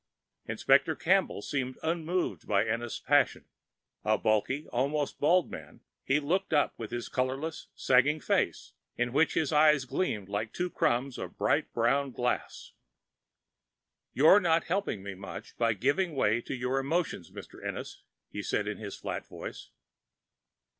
Inspector 0.47 0.95
Campbell 0.95 1.43
seemed 1.43 1.77
unmoved 1.83 2.47
by 2.47 2.65
Ennis' 2.65 2.99
passion. 2.99 3.45
A 4.03 4.17
bulky, 4.17 4.67
almost 4.69 5.19
bald 5.19 5.51
man, 5.51 5.81
he 6.03 6.19
looked 6.19 6.53
up 6.53 6.73
with 6.79 6.89
his 6.89 7.07
colorless, 7.07 7.67
sagging 7.75 8.19
face, 8.19 8.71
in 8.97 9.13
which 9.13 9.35
his 9.35 9.53
eyes 9.53 9.85
gleamed 9.85 10.27
like 10.27 10.53
two 10.53 10.71
crumbs 10.71 11.19
of 11.19 11.37
bright 11.37 11.71
brown 11.71 12.09
glass. 12.13 12.71
"You're 14.11 14.39
not 14.39 14.63
helping 14.63 15.03
me 15.03 15.13
much 15.13 15.55
by 15.59 15.73
giving 15.73 16.15
way 16.15 16.41
to 16.41 16.55
your 16.55 16.79
emotions, 16.79 17.29
Mr. 17.29 17.63
Ennis," 17.63 18.01
he 18.31 18.41
said 18.41 18.67
in 18.67 18.79
his 18.79 18.95
flat 18.97 19.27
voice. 19.27 19.69